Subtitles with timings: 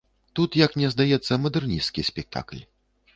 [0.37, 2.63] Тут, як мне здаецца, мадэрнісцкі спектакль.